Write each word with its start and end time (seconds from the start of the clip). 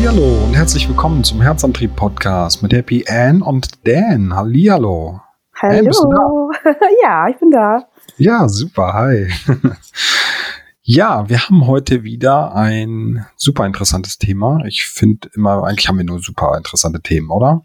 Hallihallo 0.00 0.46
und 0.46 0.54
herzlich 0.54 0.88
willkommen 0.88 1.22
zum 1.24 1.42
Herzantrieb 1.42 1.94
Podcast 1.94 2.62
mit 2.62 2.72
Happy 2.72 3.04
Ann 3.06 3.42
und 3.42 3.86
Dan. 3.86 4.34
Hallihallo. 4.34 5.20
Hallo. 5.60 6.50
Ann, 6.64 6.74
ja, 7.02 7.28
ich 7.28 7.36
bin 7.36 7.50
da. 7.50 7.86
Ja, 8.16 8.48
super. 8.48 8.94
Hi. 8.94 9.30
ja, 10.82 11.28
wir 11.28 11.46
haben 11.46 11.66
heute 11.66 12.02
wieder 12.02 12.54
ein 12.54 13.26
super 13.36 13.66
interessantes 13.66 14.16
Thema. 14.16 14.64
Ich 14.64 14.86
finde 14.86 15.28
immer, 15.34 15.64
eigentlich 15.64 15.86
haben 15.86 15.98
wir 15.98 16.06
nur 16.06 16.20
super 16.20 16.56
interessante 16.56 17.02
Themen, 17.02 17.28
oder? 17.28 17.62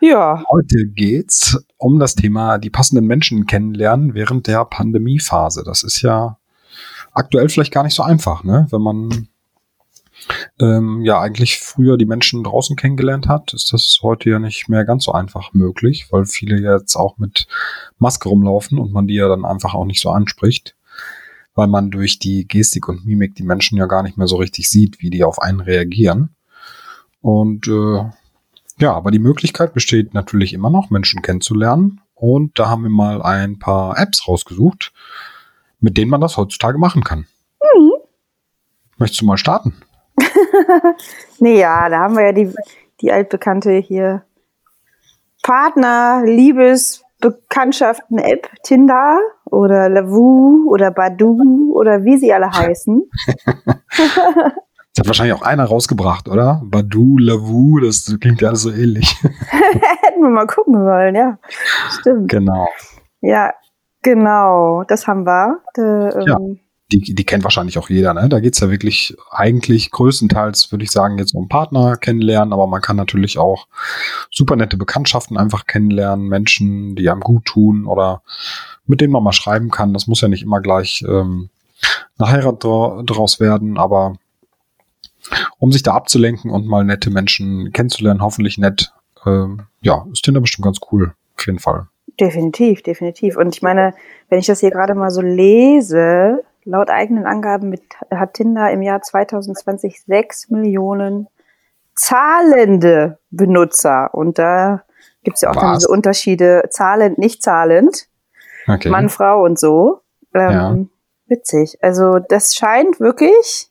Ja. 0.00 0.42
Heute 0.50 0.88
geht's 0.88 1.56
um 1.76 2.00
das 2.00 2.16
Thema 2.16 2.58
die 2.58 2.70
passenden 2.70 3.06
Menschen 3.06 3.46
kennenlernen 3.46 4.12
während 4.12 4.48
der 4.48 4.64
Pandemiephase. 4.64 5.62
Das 5.64 5.84
ist 5.84 6.02
ja 6.02 6.36
aktuell 7.12 7.48
vielleicht 7.48 7.72
gar 7.72 7.84
nicht 7.84 7.94
so 7.94 8.02
einfach, 8.02 8.42
ne? 8.42 8.66
Wenn 8.70 8.82
man 8.82 9.28
ähm, 10.60 11.02
ja 11.02 11.20
eigentlich 11.20 11.58
früher 11.58 11.96
die 11.96 12.06
Menschen 12.06 12.44
draußen 12.44 12.76
kennengelernt 12.76 13.28
hat, 13.28 13.52
ist 13.52 13.72
das 13.72 13.98
heute 14.02 14.30
ja 14.30 14.38
nicht 14.38 14.68
mehr 14.68 14.84
ganz 14.84 15.04
so 15.04 15.12
einfach 15.12 15.52
möglich, 15.52 16.08
weil 16.10 16.24
viele 16.24 16.58
jetzt 16.60 16.96
auch 16.96 17.18
mit 17.18 17.46
Maske 17.98 18.28
rumlaufen 18.28 18.78
und 18.78 18.92
man 18.92 19.06
die 19.06 19.14
ja 19.14 19.28
dann 19.28 19.44
einfach 19.44 19.74
auch 19.74 19.84
nicht 19.84 20.00
so 20.00 20.10
anspricht, 20.10 20.76
weil 21.54 21.68
man 21.68 21.90
durch 21.90 22.18
die 22.18 22.46
Gestik 22.46 22.88
und 22.88 23.04
Mimik 23.04 23.34
die 23.34 23.42
Menschen 23.42 23.78
ja 23.78 23.86
gar 23.86 24.02
nicht 24.02 24.16
mehr 24.16 24.28
so 24.28 24.36
richtig 24.36 24.68
sieht, 24.68 25.00
wie 25.00 25.10
die 25.10 25.24
auf 25.24 25.40
einen 25.40 25.60
reagieren. 25.60 26.34
Und 27.20 27.66
äh, 27.66 28.04
ja, 28.80 28.94
aber 28.94 29.10
die 29.10 29.18
Möglichkeit 29.18 29.74
besteht 29.74 30.14
natürlich 30.14 30.52
immer 30.52 30.70
noch, 30.70 30.90
Menschen 30.90 31.22
kennenzulernen. 31.22 32.00
Und 32.14 32.58
da 32.58 32.68
haben 32.68 32.82
wir 32.82 32.90
mal 32.90 33.22
ein 33.22 33.58
paar 33.58 33.98
Apps 33.98 34.26
rausgesucht, 34.26 34.92
mit 35.80 35.96
denen 35.96 36.10
man 36.10 36.20
das 36.20 36.36
heutzutage 36.36 36.78
machen 36.78 37.04
kann. 37.04 37.26
Mhm. 37.60 37.92
Möchtest 38.96 39.22
du 39.22 39.26
mal 39.26 39.38
starten? 39.38 39.74
nee, 41.38 41.60
ja, 41.60 41.88
da 41.88 42.00
haben 42.00 42.16
wir 42.16 42.26
ja 42.26 42.32
die, 42.32 42.52
die 43.00 43.12
altbekannte 43.12 43.72
hier 43.72 44.24
Partner, 45.42 46.22
Liebes, 46.24 47.02
Bekanntschaften 47.20 48.18
App, 48.18 48.48
Tinder 48.62 49.18
oder 49.44 49.88
Lavu 49.88 50.70
oder 50.70 50.90
Badu 50.90 51.72
oder 51.74 52.04
wie 52.04 52.18
sie 52.18 52.32
alle 52.32 52.50
heißen. 52.50 53.02
Das 54.94 55.04
hat 55.04 55.10
wahrscheinlich 55.10 55.36
auch 55.36 55.42
einer 55.42 55.64
rausgebracht, 55.64 56.28
oder? 56.28 56.60
Badu, 56.64 57.18
Lavu, 57.18 57.78
das 57.78 58.16
klingt 58.20 58.40
ja 58.40 58.48
alles 58.48 58.62
so 58.62 58.72
ähnlich. 58.72 59.14
Hätten 59.22 60.22
wir 60.22 60.28
mal 60.28 60.48
gucken 60.48 60.74
sollen, 60.74 61.14
ja. 61.14 61.38
Stimmt. 62.00 62.28
Genau. 62.28 62.66
Ja, 63.20 63.52
genau. 64.02 64.82
Das 64.88 65.06
haben 65.06 65.24
wir. 65.24 65.60
De, 65.76 66.26
ja. 66.26 66.36
Die, 66.90 67.14
die 67.14 67.24
kennt 67.26 67.44
wahrscheinlich 67.44 67.76
auch 67.78 67.90
jeder, 67.90 68.14
ne? 68.14 68.30
Da 68.30 68.40
geht's 68.40 68.60
ja 68.60 68.70
wirklich 68.70 69.14
eigentlich 69.30 69.90
größtenteils, 69.90 70.72
würde 70.72 70.84
ich 70.84 70.90
sagen, 70.90 71.18
jetzt 71.18 71.34
um 71.34 71.48
Partner 71.48 71.98
kennenlernen, 71.98 72.54
aber 72.54 72.66
man 72.66 72.80
kann 72.80 72.96
natürlich 72.96 73.38
auch 73.38 73.66
super 74.30 74.56
nette 74.56 74.78
Bekanntschaften 74.78 75.36
einfach 75.36 75.66
kennenlernen, 75.66 76.28
Menschen, 76.28 76.96
die 76.96 77.10
einem 77.10 77.20
gut 77.20 77.44
tun 77.44 77.84
oder 77.86 78.22
mit 78.86 79.02
denen 79.02 79.12
man 79.12 79.22
mal 79.22 79.32
schreiben 79.32 79.70
kann. 79.70 79.92
Das 79.92 80.06
muss 80.06 80.22
ja 80.22 80.28
nicht 80.28 80.42
immer 80.42 80.62
gleich 80.62 81.04
ähm, 81.06 81.50
eine 82.18 82.30
Heirat 82.30 82.64
draus 82.64 83.38
werden, 83.38 83.76
aber 83.76 84.16
um 85.58 85.72
sich 85.72 85.82
da 85.82 85.92
abzulenken 85.92 86.50
und 86.50 86.66
mal 86.66 86.84
nette 86.84 87.10
Menschen 87.10 87.72
kennenzulernen, 87.72 88.22
hoffentlich 88.22 88.58
nett. 88.58 88.92
Ähm, 89.26 89.62
ja, 89.82 90.06
ist 90.12 90.24
Tinder 90.24 90.40
bestimmt 90.40 90.64
ganz 90.64 90.78
cool, 90.90 91.12
auf 91.36 91.46
jeden 91.46 91.58
Fall. 91.58 91.88
Definitiv, 92.18 92.82
definitiv. 92.82 93.36
Und 93.36 93.54
ich 93.54 93.62
meine, 93.62 93.94
wenn 94.28 94.38
ich 94.40 94.46
das 94.46 94.60
hier 94.60 94.70
gerade 94.70 94.94
mal 94.94 95.10
so 95.10 95.20
lese, 95.20 96.42
laut 96.68 96.90
eigenen 96.90 97.24
Angaben 97.24 97.70
mit, 97.70 97.82
hat 98.10 98.34
Tinder 98.34 98.70
im 98.70 98.82
Jahr 98.82 99.00
2020 99.00 100.04
sechs 100.04 100.50
Millionen 100.50 101.28
zahlende 101.94 103.18
Benutzer. 103.30 104.10
Und 104.12 104.38
da 104.38 104.84
gibt 105.24 105.36
es 105.36 105.42
ja 105.42 105.50
auch 105.50 105.56
Was? 105.56 105.62
dann 105.62 105.74
diese 105.74 105.88
Unterschiede 105.88 106.64
zahlend, 106.70 107.18
nicht 107.18 107.42
zahlend. 107.42 108.08
Okay. 108.66 108.90
Mann, 108.90 109.08
Frau 109.08 109.42
und 109.42 109.58
so. 109.58 110.02
Ähm, 110.34 110.50
ja. 110.50 110.76
Witzig. 111.26 111.78
Also 111.80 112.18
das 112.18 112.54
scheint 112.54 113.00
wirklich 113.00 113.70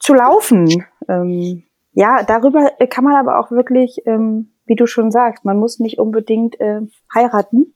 zu 0.00 0.14
laufen. 0.14 0.84
Ähm, 1.08 1.62
ja, 1.92 2.24
darüber 2.24 2.72
kann 2.90 3.04
man 3.04 3.14
aber 3.14 3.38
auch 3.38 3.52
wirklich, 3.52 4.02
ähm, 4.06 4.52
wie 4.66 4.74
du 4.74 4.86
schon 4.86 5.12
sagst, 5.12 5.44
man 5.44 5.58
muss 5.58 5.78
nicht 5.78 5.98
unbedingt 5.98 6.60
äh, 6.60 6.80
heiraten. 7.14 7.74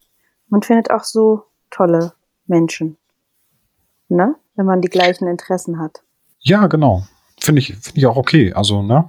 Man 0.49 0.63
findet 0.63 0.91
auch 0.91 1.05
so 1.05 1.45
tolle 1.71 2.13
Menschen. 2.47 2.97
Ne? 4.11 4.35
Wenn 4.57 4.67
man 4.67 4.81
die 4.81 4.89
gleichen 4.89 5.27
Interessen 5.29 5.79
hat. 5.79 6.03
Ja, 6.41 6.67
genau. 6.67 7.05
Finde 7.41 7.61
ich, 7.61 7.69
finde 7.77 7.99
ich 7.99 8.07
auch 8.07 8.17
okay. 8.17 8.53
Also, 8.53 8.83
ne? 8.83 9.09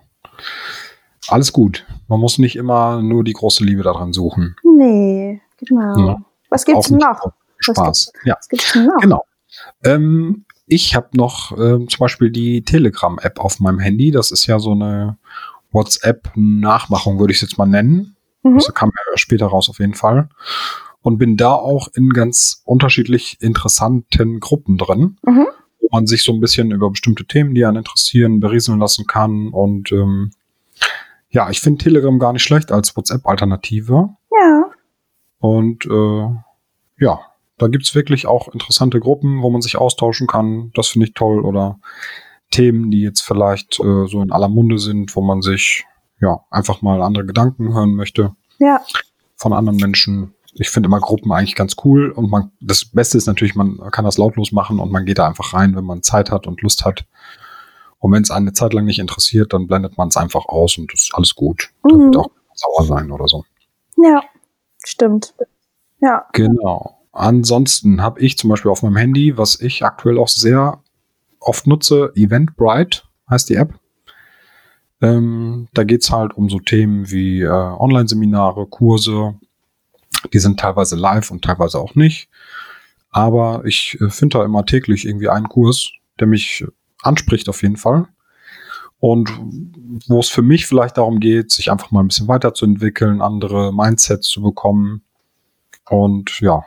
Alles 1.27 1.51
gut. 1.51 1.85
Man 2.07 2.19
muss 2.19 2.37
nicht 2.37 2.55
immer 2.55 3.01
nur 3.01 3.23
die 3.23 3.33
große 3.33 3.63
Liebe 3.63 3.83
daran 3.83 4.13
suchen. 4.13 4.55
Nee, 4.63 5.41
genau. 5.57 5.97
Ja. 5.97 6.17
Was 6.49 6.65
gibt's 6.65 6.89
noch? 6.89 7.33
Spaß. 7.59 7.77
Was 7.77 7.85
gibt's, 7.85 8.13
ja. 8.25 8.35
Was 8.37 8.49
gibt's 8.49 8.75
noch? 8.75 8.97
Genau. 9.01 9.25
Ähm, 9.83 10.45
ich 10.65 10.95
habe 10.95 11.09
noch 11.13 11.51
äh, 11.53 11.85
zum 11.85 11.99
Beispiel 11.99 12.31
die 12.31 12.63
Telegram-App 12.63 13.39
auf 13.39 13.59
meinem 13.59 13.79
Handy. 13.79 14.11
Das 14.11 14.31
ist 14.31 14.45
ja 14.47 14.59
so 14.59 14.71
eine 14.71 15.17
WhatsApp-Nachmachung, 15.71 17.19
würde 17.19 17.31
ich 17.31 17.37
es 17.37 17.49
jetzt 17.49 17.57
mal 17.57 17.65
nennen. 17.65 18.15
Mhm. 18.43 18.55
Das 18.55 18.73
kam 18.73 18.89
ja 18.89 19.17
später 19.17 19.47
raus 19.47 19.69
auf 19.69 19.79
jeden 19.79 19.95
Fall. 19.95 20.29
Und 21.01 21.17
bin 21.17 21.35
da 21.35 21.53
auch 21.53 21.87
in 21.93 22.11
ganz 22.11 22.61
unterschiedlich 22.63 23.37
interessanten 23.41 24.39
Gruppen 24.39 24.77
drin, 24.77 25.17
mhm. 25.25 25.47
wo 25.79 25.87
man 25.91 26.05
sich 26.05 26.23
so 26.23 26.31
ein 26.31 26.39
bisschen 26.39 26.71
über 26.71 26.91
bestimmte 26.91 27.25
Themen, 27.25 27.55
die 27.55 27.65
einen 27.65 27.77
interessieren, 27.77 28.39
berieseln 28.39 28.79
lassen 28.79 29.07
kann. 29.07 29.49
Und 29.49 29.91
ähm, 29.91 30.31
ja, 31.29 31.49
ich 31.49 31.59
finde 31.59 31.83
Telegram 31.83 32.19
gar 32.19 32.33
nicht 32.33 32.43
schlecht 32.43 32.71
als 32.71 32.95
WhatsApp-Alternative. 32.95 34.09
Ja. 34.31 34.69
Und 35.39 35.85
äh, 35.87 37.03
ja, 37.03 37.19
da 37.57 37.67
gibt's 37.67 37.95
wirklich 37.95 38.27
auch 38.27 38.47
interessante 38.47 38.99
Gruppen, 38.99 39.41
wo 39.41 39.49
man 39.49 39.61
sich 39.61 39.77
austauschen 39.77 40.27
kann. 40.27 40.71
Das 40.75 40.89
finde 40.89 41.07
ich 41.07 41.13
toll. 41.13 41.41
Oder 41.41 41.79
Themen, 42.51 42.91
die 42.91 43.01
jetzt 43.01 43.21
vielleicht 43.21 43.79
äh, 43.79 44.07
so 44.07 44.21
in 44.21 44.31
aller 44.31 44.49
Munde 44.49 44.77
sind, 44.77 45.15
wo 45.15 45.21
man 45.21 45.41
sich 45.41 45.85
ja 46.19 46.41
einfach 46.51 46.81
mal 46.81 47.01
andere 47.01 47.25
Gedanken 47.25 47.73
hören 47.73 47.95
möchte. 47.95 48.35
Ja. 48.59 48.81
Von 49.35 49.53
anderen 49.53 49.77
Menschen. 49.77 50.33
Ich 50.53 50.69
finde 50.69 50.87
immer 50.87 50.99
Gruppen 50.99 51.31
eigentlich 51.31 51.55
ganz 51.55 51.75
cool 51.83 52.11
und 52.11 52.29
man, 52.29 52.51
das 52.59 52.85
Beste 52.85 53.17
ist 53.17 53.27
natürlich, 53.27 53.55
man 53.55 53.77
kann 53.91 54.05
das 54.05 54.17
lautlos 54.17 54.51
machen 54.51 54.79
und 54.79 54.91
man 54.91 55.05
geht 55.05 55.17
da 55.17 55.27
einfach 55.27 55.53
rein, 55.53 55.75
wenn 55.75 55.85
man 55.85 56.03
Zeit 56.03 56.31
hat 56.31 56.47
und 56.47 56.61
Lust 56.61 56.85
hat. 56.85 57.05
Und 57.99 58.11
wenn 58.11 58.23
es 58.23 58.31
eine 58.31 58.51
Zeit 58.53 58.73
lang 58.73 58.85
nicht 58.85 58.99
interessiert, 58.99 59.53
dann 59.53 59.67
blendet 59.67 59.97
man 59.97 60.07
es 60.09 60.17
einfach 60.17 60.45
aus 60.45 60.77
und 60.77 60.91
das 60.91 61.01
ist 61.01 61.11
alles 61.13 61.35
gut. 61.35 61.69
Mhm. 61.83 61.89
Da 61.89 61.97
wird 61.97 62.17
auch 62.17 62.31
sauer 62.53 62.85
sein 62.85 63.11
oder 63.11 63.27
so. 63.27 63.45
Ja, 63.97 64.23
stimmt. 64.83 65.33
Ja. 66.01 66.25
Genau. 66.33 66.97
Ansonsten 67.11 68.01
habe 68.01 68.19
ich 68.21 68.37
zum 68.37 68.49
Beispiel 68.49 68.71
auf 68.71 68.83
meinem 68.83 68.95
Handy, 68.95 69.37
was 69.37 69.59
ich 69.59 69.83
aktuell 69.83 70.17
auch 70.17 70.29
sehr 70.29 70.81
oft 71.39 71.67
nutze, 71.67 72.11
Eventbrite 72.15 73.03
heißt 73.29 73.49
die 73.49 73.55
App. 73.55 73.73
Ähm, 75.01 75.67
da 75.73 75.83
geht's 75.83 76.11
halt 76.11 76.35
um 76.35 76.49
so 76.49 76.59
Themen 76.59 77.09
wie 77.09 77.41
äh, 77.41 77.49
Online-Seminare, 77.49 78.67
Kurse. 78.67 79.35
Die 80.33 80.39
sind 80.39 80.59
teilweise 80.59 80.95
live 80.95 81.31
und 81.31 81.43
teilweise 81.43 81.79
auch 81.79 81.95
nicht. 81.95 82.29
Aber 83.09 83.63
ich 83.65 83.97
äh, 84.01 84.09
finde 84.09 84.39
da 84.39 84.45
immer 84.45 84.65
täglich 84.65 85.05
irgendwie 85.05 85.29
einen 85.29 85.49
Kurs, 85.49 85.91
der 86.19 86.27
mich 86.27 86.65
anspricht 87.01 87.49
auf 87.49 87.61
jeden 87.61 87.77
Fall. 87.77 88.07
Und 88.99 89.31
wo 90.07 90.19
es 90.19 90.29
für 90.29 90.43
mich 90.43 90.67
vielleicht 90.67 90.97
darum 90.97 91.19
geht, 91.19 91.51
sich 91.51 91.71
einfach 91.71 91.89
mal 91.89 92.01
ein 92.01 92.07
bisschen 92.07 92.27
weiterzuentwickeln, 92.27 93.21
andere 93.21 93.73
Mindsets 93.73 94.27
zu 94.27 94.43
bekommen. 94.43 95.01
Und 95.89 96.39
ja, 96.39 96.63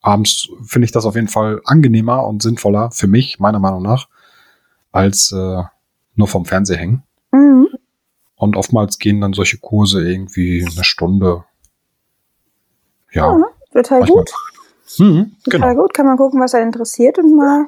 abends 0.00 0.48
finde 0.64 0.86
ich 0.86 0.92
das 0.92 1.04
auf 1.04 1.16
jeden 1.16 1.28
Fall 1.28 1.60
angenehmer 1.66 2.26
und 2.26 2.42
sinnvoller 2.42 2.90
für 2.92 3.08
mich, 3.08 3.38
meiner 3.40 3.58
Meinung 3.58 3.82
nach, 3.82 4.08
als 4.90 5.32
äh, 5.32 5.62
nur 6.14 6.28
vom 6.28 6.46
Fernseher 6.46 6.78
hängen. 6.78 7.02
Mhm. 7.32 7.68
Und 8.36 8.56
oftmals 8.56 8.98
gehen 8.98 9.20
dann 9.20 9.34
solche 9.34 9.58
Kurse 9.58 10.02
irgendwie 10.08 10.66
eine 10.66 10.84
Stunde. 10.84 11.44
Ja. 13.16 13.38
ja 13.38 13.82
total 13.82 14.06
gut. 14.06 14.30
Mhm, 14.98 15.36
total 15.44 15.70
genau. 15.70 15.82
gut. 15.82 15.94
Kann 15.94 16.06
man 16.06 16.16
gucken, 16.16 16.40
was 16.40 16.54
er 16.54 16.62
interessiert 16.62 17.18
und 17.18 17.36
mal 17.36 17.66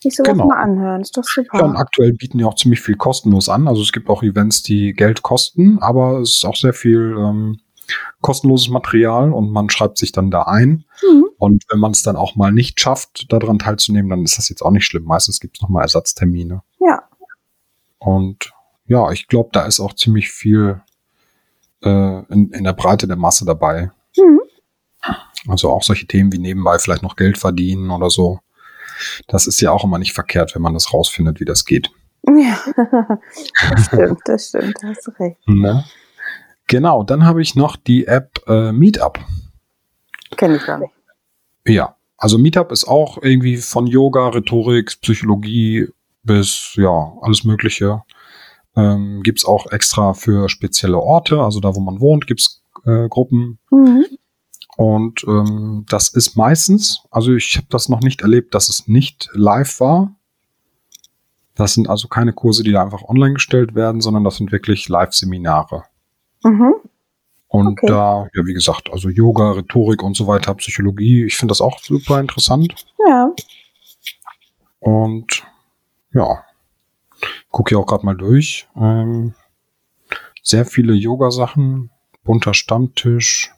sich 0.00 0.14
sowas 0.14 0.32
genau. 0.32 0.46
mal 0.46 0.60
anhören. 0.60 1.00
Ist 1.00 1.16
doch 1.16 1.24
super. 1.24 1.58
Ja, 1.58 1.64
und 1.64 1.76
aktuell 1.76 2.12
bieten 2.12 2.38
ja 2.38 2.46
auch 2.46 2.54
ziemlich 2.54 2.80
viel 2.80 2.96
kostenlos 2.96 3.48
an. 3.48 3.66
Also 3.66 3.82
es 3.82 3.92
gibt 3.92 4.08
auch 4.08 4.22
Events, 4.22 4.62
die 4.62 4.92
Geld 4.92 5.22
kosten, 5.22 5.78
aber 5.80 6.20
es 6.20 6.36
ist 6.36 6.44
auch 6.44 6.56
sehr 6.56 6.72
viel 6.72 7.16
ähm, 7.18 7.60
kostenloses 8.20 8.68
Material 8.68 9.32
und 9.32 9.50
man 9.50 9.70
schreibt 9.70 9.98
sich 9.98 10.12
dann 10.12 10.30
da 10.30 10.42
ein. 10.42 10.84
Mhm. 11.02 11.24
Und 11.38 11.64
wenn 11.68 11.78
man 11.78 11.92
es 11.92 12.02
dann 12.02 12.16
auch 12.16 12.36
mal 12.36 12.52
nicht 12.52 12.80
schafft, 12.80 13.32
daran 13.32 13.58
teilzunehmen, 13.58 14.10
dann 14.10 14.24
ist 14.24 14.38
das 14.38 14.48
jetzt 14.48 14.62
auch 14.62 14.70
nicht 14.70 14.84
schlimm. 14.84 15.04
Meistens 15.04 15.40
gibt 15.40 15.58
es 15.58 15.62
nochmal 15.62 15.82
Ersatztermine. 15.82 16.62
Ja. 16.80 17.02
Und 17.98 18.52
ja, 18.86 19.10
ich 19.10 19.28
glaube, 19.28 19.50
da 19.52 19.66
ist 19.66 19.80
auch 19.80 19.94
ziemlich 19.94 20.30
viel 20.30 20.80
äh, 21.82 22.22
in, 22.32 22.50
in 22.50 22.64
der 22.64 22.72
Breite 22.72 23.06
der 23.06 23.16
Masse 23.16 23.44
dabei. 23.44 23.90
Mhm. 24.16 24.40
Also 25.46 25.70
auch 25.70 25.82
solche 25.82 26.06
Themen 26.06 26.32
wie 26.32 26.38
nebenbei 26.38 26.78
vielleicht 26.78 27.02
noch 27.02 27.16
Geld 27.16 27.38
verdienen 27.38 27.90
oder 27.90 28.10
so. 28.10 28.40
Das 29.28 29.46
ist 29.46 29.60
ja 29.60 29.70
auch 29.70 29.84
immer 29.84 29.98
nicht 29.98 30.12
verkehrt, 30.12 30.54
wenn 30.54 30.62
man 30.62 30.74
das 30.74 30.92
rausfindet, 30.92 31.40
wie 31.40 31.44
das 31.44 31.64
geht. 31.64 31.90
Ja, 32.26 32.58
das 33.70 33.86
stimmt, 33.86 34.20
das 34.24 34.48
stimmt, 34.48 34.74
da 34.80 34.88
hast 34.88 35.06
du 35.06 35.10
recht. 35.18 35.38
Ne? 35.46 35.84
Genau, 36.66 37.02
dann 37.02 37.24
habe 37.24 37.40
ich 37.40 37.54
noch 37.54 37.76
die 37.76 38.06
App 38.06 38.40
äh, 38.46 38.72
Meetup. 38.72 39.18
Kenne 40.36 40.56
ich 40.56 40.66
gar 40.66 40.78
nicht. 40.78 40.92
Ja, 41.66 41.96
also 42.18 42.36
Meetup 42.36 42.72
ist 42.72 42.86
auch 42.86 43.22
irgendwie 43.22 43.56
von 43.56 43.86
Yoga, 43.86 44.28
Rhetorik, 44.28 45.00
Psychologie 45.00 45.88
bis 46.24 46.72
ja, 46.74 47.12
alles 47.22 47.44
Mögliche. 47.44 48.02
Ähm, 48.76 49.22
gibt 49.22 49.38
es 49.38 49.44
auch 49.44 49.70
extra 49.72 50.12
für 50.12 50.48
spezielle 50.48 50.98
Orte, 50.98 51.40
also 51.40 51.60
da, 51.60 51.74
wo 51.74 51.80
man 51.80 52.00
wohnt, 52.00 52.26
gibt 52.26 52.40
es 52.40 52.62
äh, 52.84 53.08
Gruppen. 53.08 53.58
Mhm. 53.70 54.06
Und 54.78 55.24
ähm, 55.26 55.86
das 55.88 56.08
ist 56.10 56.36
meistens, 56.36 57.02
also 57.10 57.34
ich 57.34 57.56
habe 57.56 57.66
das 57.68 57.88
noch 57.88 57.98
nicht 57.98 58.22
erlebt, 58.22 58.54
dass 58.54 58.68
es 58.68 58.86
nicht 58.86 59.28
live 59.32 59.80
war. 59.80 60.14
Das 61.56 61.74
sind 61.74 61.90
also 61.90 62.06
keine 62.06 62.32
Kurse, 62.32 62.62
die 62.62 62.70
da 62.70 62.80
einfach 62.84 63.02
online 63.02 63.34
gestellt 63.34 63.74
werden, 63.74 64.00
sondern 64.00 64.22
das 64.22 64.36
sind 64.36 64.52
wirklich 64.52 64.88
Live-Seminare. 64.88 65.82
Mhm. 66.44 66.74
Und 67.48 67.66
Okay. 67.72 67.88
da, 67.88 68.28
ja, 68.32 68.46
wie 68.46 68.54
gesagt, 68.54 68.88
also 68.92 69.08
Yoga, 69.08 69.50
Rhetorik 69.50 70.00
und 70.04 70.16
so 70.16 70.28
weiter, 70.28 70.54
Psychologie, 70.54 71.24
ich 71.24 71.36
finde 71.36 71.50
das 71.50 71.60
auch 71.60 71.80
super 71.80 72.20
interessant. 72.20 72.72
Ja. 73.04 73.34
Und 74.78 75.42
ja, 76.14 76.44
gucke 77.50 77.70
hier 77.70 77.80
auch 77.80 77.86
gerade 77.86 78.06
mal 78.06 78.16
durch. 78.16 78.68
Ähm, 78.76 79.34
sehr 80.44 80.64
viele 80.64 80.92
Yoga-Sachen, 80.92 81.90
bunter 82.22 82.54
Stammtisch. 82.54 83.52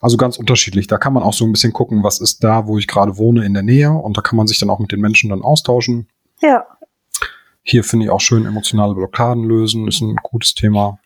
Also 0.00 0.16
ganz 0.16 0.38
unterschiedlich. 0.38 0.86
Da 0.86 0.98
kann 0.98 1.12
man 1.12 1.22
auch 1.22 1.32
so 1.32 1.44
ein 1.44 1.52
bisschen 1.52 1.72
gucken, 1.72 2.02
was 2.02 2.20
ist 2.20 2.42
da, 2.42 2.66
wo 2.66 2.78
ich 2.78 2.86
gerade 2.86 3.16
wohne, 3.18 3.44
in 3.44 3.54
der 3.54 3.62
Nähe. 3.62 3.90
Und 3.90 4.16
da 4.16 4.22
kann 4.22 4.36
man 4.36 4.46
sich 4.46 4.58
dann 4.58 4.70
auch 4.70 4.78
mit 4.78 4.92
den 4.92 5.00
Menschen 5.00 5.30
dann 5.30 5.42
austauschen. 5.42 6.08
Ja. 6.40 6.64
Hier 7.62 7.84
finde 7.84 8.06
ich 8.06 8.10
auch 8.10 8.20
schön 8.20 8.46
emotionale 8.46 8.94
Blockaden 8.94 9.44
lösen, 9.44 9.86
ist 9.86 10.00
ein 10.00 10.16
gutes 10.16 10.54
Thema. 10.54 10.98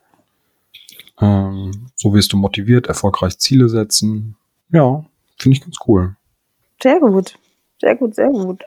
Ähm, 1.21 1.89
so 1.97 2.15
wirst 2.15 2.33
du 2.33 2.37
motiviert, 2.37 2.87
erfolgreich 2.87 3.39
Ziele 3.39 3.69
setzen. 3.69 4.37
Ja, 4.71 5.05
finde 5.39 5.57
ich 5.57 5.63
ganz 5.63 5.77
cool. 5.87 6.17
Sehr 6.83 7.01
gut. 7.01 7.39
Sehr 7.81 7.97
gut, 7.97 8.15
sehr 8.15 8.31
gut. 8.31 8.65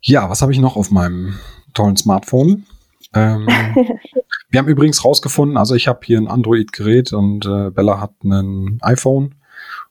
Ja, 0.00 0.28
was 0.30 0.42
habe 0.42 0.52
ich 0.52 0.58
noch 0.58 0.76
auf 0.76 0.90
meinem 0.90 1.38
tollen 1.74 1.96
Smartphone? 1.96 2.66
Ähm, 3.14 3.46
wir 4.50 4.58
haben 4.58 4.68
übrigens 4.68 5.04
rausgefunden, 5.04 5.56
also 5.56 5.74
ich 5.74 5.88
habe 5.88 6.00
hier 6.04 6.18
ein 6.18 6.28
Android-Gerät 6.28 7.12
und 7.12 7.46
äh, 7.46 7.70
Bella 7.70 8.00
hat 8.00 8.12
ein 8.24 8.78
iPhone. 8.82 9.34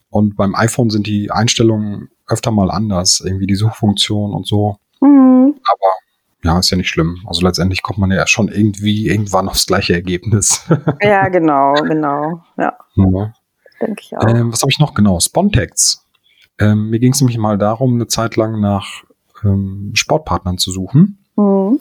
Und 0.10 0.36
beim 0.36 0.56
iPhone 0.56 0.90
sind 0.90 1.08
die 1.08 1.32
Einstellungen 1.32 2.10
öfter 2.28 2.52
mal 2.52 2.70
anders, 2.70 3.22
irgendwie 3.26 3.48
die 3.48 3.56
Suchfunktion 3.56 4.34
und 4.34 4.46
so. 4.46 4.78
Mhm. 5.00 5.56
Aber 5.64 5.92
ja, 6.44 6.60
ist 6.60 6.72
ja 6.72 6.78
nicht 6.78 6.90
schlimm. 6.90 7.22
Also 7.28 7.46
letztendlich 7.46 7.84
kommt 7.84 8.00
man 8.00 8.12
ja 8.12 8.26
schon 8.28 8.48
irgendwie 8.48 9.08
irgendwann 9.08 9.48
aufs 9.48 9.66
gleiche 9.66 9.94
Ergebnis. 9.94 10.68
Ja, 11.02 11.30
genau, 11.30 11.74
genau. 11.74 12.44
Ja, 12.58 12.78
ja. 12.96 13.34
denke 13.80 14.02
ich 14.02 14.18
auch. 14.18 14.28
Ähm, 14.28 14.52
was 14.52 14.62
habe 14.62 14.72
ich 14.72 14.80
noch 14.80 14.94
genau? 14.94 15.20
Spontex. 15.20 16.06
Ähm, 16.60 16.90
mir 16.90 17.00
ging 17.00 17.14
es 17.14 17.22
nämlich 17.22 17.38
mal 17.38 17.58
darum, 17.58 17.96
eine 17.96 18.08
Zeit 18.08 18.36
lang 18.36 18.60
nach 18.60 19.04
ähm, 19.44 19.92
Sportpartnern 19.94 20.58
zu 20.58 20.72
suchen. 20.72 21.24
Mhm. 21.36 21.80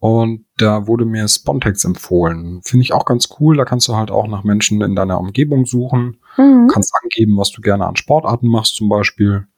Und 0.00 0.44
da 0.56 0.86
wurde 0.86 1.04
mir 1.04 1.26
Spontex 1.26 1.84
empfohlen. 1.84 2.60
Finde 2.62 2.84
ich 2.84 2.92
auch 2.92 3.04
ganz 3.04 3.28
cool. 3.40 3.56
Da 3.56 3.64
kannst 3.64 3.88
du 3.88 3.96
halt 3.96 4.10
auch 4.10 4.28
nach 4.28 4.44
Menschen 4.44 4.80
in 4.80 4.94
deiner 4.94 5.18
Umgebung 5.18 5.66
suchen. 5.66 6.18
Mhm. 6.36 6.68
Kannst 6.72 6.92
angeben, 7.02 7.36
was 7.36 7.50
du 7.50 7.60
gerne 7.60 7.86
an 7.86 7.96
Sportarten 7.96 8.48
machst 8.48 8.76
zum 8.76 8.88
Beispiel. 8.88 9.48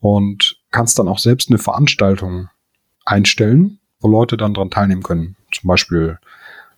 Und 0.00 0.60
kannst 0.70 0.98
dann 0.98 1.08
auch 1.08 1.18
selbst 1.18 1.48
eine 1.48 1.58
Veranstaltung 1.58 2.48
einstellen, 3.04 3.78
wo 4.00 4.08
Leute 4.08 4.36
dann 4.36 4.52
dran 4.52 4.70
teilnehmen 4.70 5.02
können. 5.02 5.36
Zum 5.52 5.68
Beispiel 5.68 6.18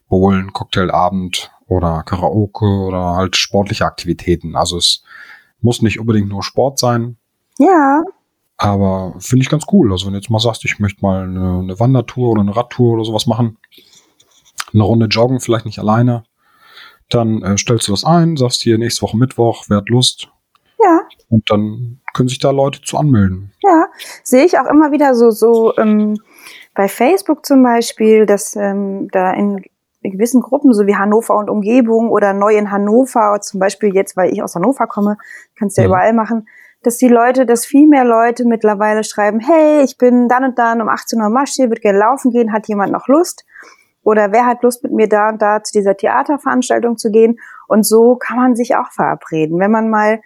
Bowlen, 0.09 0.53
Cocktailabend 0.53 1.51
oder 1.67 2.03
Karaoke 2.05 2.67
oder 2.67 3.17
halt 3.17 3.37
sportliche 3.37 3.87
Aktivitäten. 3.87 4.55
Also 4.55 4.77
es 4.77 5.03
muss 5.61 5.83
nicht 5.83 5.99
unbedingt 5.99 6.29
nur 6.29 6.43
Sport 6.43 6.79
sein, 6.79 7.17
Ja, 7.59 8.03
aber 8.57 9.15
finde 9.19 9.43
ich 9.43 9.51
ganz 9.51 9.65
cool. 9.73 9.91
Also 9.93 10.07
wenn 10.07 10.13
du 10.13 10.19
jetzt 10.19 10.31
mal 10.31 10.39
sagst, 10.39 10.65
ich 10.65 10.79
möchte 10.79 11.03
mal 11.03 11.25
eine, 11.25 11.59
eine 11.61 11.81
Wandertour 11.81 12.31
oder 12.31 12.41
eine 12.43 12.55
Radtour 12.57 12.95
oder 12.95 13.05
sowas 13.05 13.27
machen, 13.27 13.59
eine 14.73 14.83
Runde 14.83 15.07
joggen, 15.07 15.41
vielleicht 15.41 15.67
nicht 15.67 15.79
alleine, 15.79 16.25
dann 17.11 17.43
äh, 17.43 17.59
stellst 17.59 17.89
du 17.89 17.93
das 17.93 18.05
ein, 18.05 18.37
sagst 18.37 18.63
hier 18.63 18.79
nächste 18.79 19.03
Woche 19.03 19.17
Mittwoch, 19.17 19.65
wer 19.69 19.79
hat 19.79 19.89
Lust 19.89 20.29
ja, 20.81 21.01
und 21.29 21.51
dann 21.51 22.01
können 22.15 22.29
sich 22.29 22.39
da 22.39 22.51
Leute 22.51 22.81
zu 22.83 22.97
anmelden. 22.97 23.53
ja. 23.63 23.87
Sehe 24.23 24.45
ich 24.45 24.59
auch 24.59 24.67
immer 24.67 24.93
wieder 24.93 25.15
so, 25.15 25.31
so 25.31 25.77
ähm, 25.77 26.17
bei 26.75 26.89
Facebook 26.89 27.45
zum 27.47 27.63
Beispiel, 27.63 28.27
dass 28.27 28.57
ähm, 28.57 29.09
da 29.13 29.33
in 29.33 29.63
gewissen 30.03 30.43
Gruppen, 30.43 30.73
so 30.75 30.87
wie 30.87 30.97
Hannover 30.97 31.37
und 31.37 31.49
Umgebung 31.49 32.11
oder 32.11 32.35
neu 32.35 32.55
in 32.57 32.71
Hannover, 32.71 33.39
zum 33.41 33.59
Beispiel 33.61 33.95
jetzt, 33.95 34.17
weil 34.17 34.33
ich 34.33 34.43
aus 34.43 34.55
Hannover 34.55 34.87
komme, 34.87 35.17
kannst 35.57 35.77
du 35.79 35.83
ja 35.83 35.89
Mhm. 35.89 35.93
überall 35.93 36.13
machen, 36.13 36.49
dass 36.87 36.97
die 36.97 37.09
Leute, 37.09 37.47
dass 37.47 37.67
viel 37.67 37.89
mehr 37.89 38.05
Leute 38.05 38.45
mittlerweile 38.45 39.05
schreiben, 39.05 39.41
hey, 39.41 39.83
ich 39.83 39.99
bin 39.99 40.29
dann 40.29 40.45
und 40.45 40.59
dann 40.59 40.81
um 40.81 40.89
18 40.89 41.21
Uhr 41.21 41.31
Marsch 41.31 41.53
hier, 41.53 41.69
würde 41.69 41.81
gerne 41.81 41.99
laufen 41.99 42.31
gehen, 42.31 42.53
hat 42.53 42.69
jemand 42.69 42.93
noch 42.93 43.09
Lust? 43.09 43.45
Oder 44.03 44.33
wer 44.33 44.47
hat 44.47 44.63
Lust, 44.63 44.83
mit 44.83 44.93
mir 44.93 45.09
da 45.09 45.31
und 45.31 45.41
da 45.41 45.63
zu 45.63 45.73
dieser 45.73 45.97
Theaterveranstaltung 45.97 46.99
zu 46.99 47.11
gehen? 47.11 47.39
Und 47.69 47.87
so 47.87 48.17
kann 48.17 48.37
man 48.37 48.55
sich 48.55 48.77
auch 48.77 48.93
verabreden. 48.93 49.59
Wenn 49.59 49.71
man 49.71 49.89
mal 49.89 50.15
ein 50.15 50.21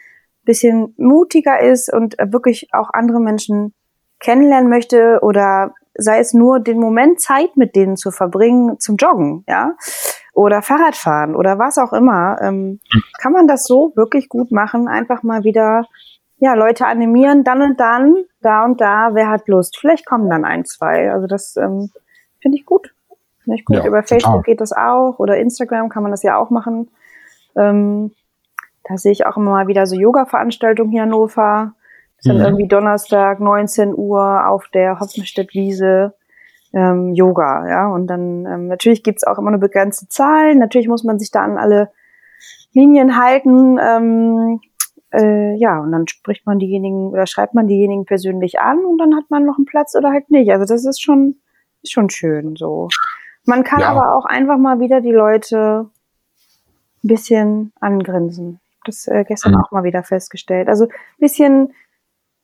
bisschen 0.45 0.95
mutiger 0.97 1.61
ist 1.61 1.93
und 1.93 2.17
wirklich 2.19 2.69
auch 2.73 2.91
andere 2.93 3.21
Menschen 3.21 3.73
kennenlernen 4.19 4.69
möchte 4.69 5.21
oder 5.23 5.75
sei 5.95 6.19
es 6.19 6.33
nur 6.33 6.61
den 6.61 6.79
Moment 6.79 7.21
Zeit 7.21 7.57
mit 7.57 7.77
denen 7.77 7.97
zu 7.97 8.11
verbringen 8.11 8.79
zum 8.79 8.97
Joggen, 8.97 9.45
ja, 9.49 9.75
oder 10.33 10.63
Fahrradfahren 10.63 11.35
oder 11.35 11.59
was 11.59 11.79
auch 11.79 11.93
immer, 11.93 12.39
ähm, 12.41 12.81
kann 13.21 13.33
man 13.33 13.49
das 13.49 13.65
so 13.65 13.93
wirklich 13.97 14.29
gut 14.29 14.53
machen, 14.53 14.87
einfach 14.87 15.25
mal 15.25 15.43
wieder 15.43 15.85
ja, 16.39 16.55
Leute 16.55 16.87
animieren, 16.87 17.45
dann 17.45 17.63
und 17.63 17.81
dann, 17.81 18.15
da 18.41 18.65
und 18.65 18.81
da, 18.81 19.11
wer 19.13 19.29
hat 19.29 19.49
Lust? 19.49 19.77
Vielleicht 19.79 20.07
kommen 20.07 20.31
dann 20.31 20.45
ein, 20.45 20.65
zwei. 20.65 21.13
Also 21.13 21.27
das 21.27 21.57
ähm, 21.57 21.91
finde 22.41 22.59
ich 22.59 22.65
gut. 22.65 22.95
Finde 23.43 23.59
ich 23.59 23.65
gut. 23.65 23.77
Ja, 23.77 23.87
Über 23.87 24.03
total. 24.03 24.21
Facebook 24.21 24.45
geht 24.45 24.61
das 24.61 24.73
auch 24.73 25.19
oder 25.19 25.37
Instagram 25.37 25.89
kann 25.89 26.03
man 26.03 26.13
das 26.13 26.23
ja 26.23 26.37
auch 26.37 26.51
machen. 26.51 26.91
Ähm, 27.57 28.13
da 28.85 28.97
sehe 28.97 29.13
ich 29.13 29.27
auch 29.27 29.37
immer 29.37 29.51
mal 29.51 29.67
wieder 29.67 29.87
so 29.87 29.97
Yoga-Veranstaltungen 29.97 30.91
hier 30.91 31.03
in 31.03 31.11
Hannover. 31.11 31.75
Das 32.17 32.27
ist 32.27 32.29
dann 32.29 32.39
Mhm. 32.39 32.45
irgendwie 32.45 32.69
Donnerstag, 32.69 33.41
19 33.41 33.95
Uhr 33.97 34.49
auf 34.49 34.69
der 34.69 35.01
Hopfenstedt-Wiese. 35.01 36.15
Ähm, 36.73 37.15
Yoga, 37.15 37.67
ja. 37.69 37.89
Und 37.89 38.07
dann 38.07 38.47
ähm, 38.47 38.69
natürlich 38.69 39.03
gibt's 39.03 39.25
auch 39.25 39.39
immer 39.39 39.51
nur 39.51 39.61
begrenzte 39.61 40.09
Zahlen. 40.09 40.59
Natürlich 40.59 40.89
muss 40.89 41.03
man 41.03 41.19
sich 41.19 41.31
da 41.31 41.43
an 41.43 41.59
alle 41.59 41.91
Linien 42.73 43.17
halten. 43.21 43.79
Ähm, 43.81 44.61
äh, 45.13 45.55
ja, 45.57 45.81
und 45.81 45.93
dann 45.93 46.07
spricht 46.09 46.47
man 46.47 46.59
diejenigen 46.59 47.09
oder 47.11 47.27
schreibt 47.27 47.55
man 47.55 47.67
diejenigen 47.67 48.05
persönlich 48.05 48.61
an 48.61 48.85
und 48.85 48.99
dann 48.99 49.15
hat 49.17 49.25
man 49.31 49.45
noch 49.45 49.57
einen 49.57 49.65
Platz 49.67 49.95
oder 49.97 50.11
halt 50.11 50.31
nicht. 50.31 50.51
Also 50.53 50.65
das 50.67 50.85
ist 50.85 51.01
schon, 51.03 51.37
ist 51.83 51.93
schon 51.93 52.11
schön 52.11 52.57
so. 52.57 52.89
Man 53.45 53.65
kann 53.65 53.81
Ja. 53.81 53.89
aber 53.89 54.15
auch 54.17 54.25
einfach 54.27 54.59
mal 54.59 54.81
wieder 54.81 55.01
die 55.01 55.13
Leute 55.13 55.89
ein 57.05 57.09
bisschen 57.09 57.73
angrinsen. 57.81 58.61
Das 58.85 59.07
äh, 59.07 59.25
gestern 59.27 59.53
Mhm. 59.53 59.61
auch 59.61 59.71
mal 59.71 59.85
wieder 59.85 60.03
festgestellt. 60.03 60.69
Also 60.69 60.85
ein 60.85 60.91
bisschen 61.19 61.73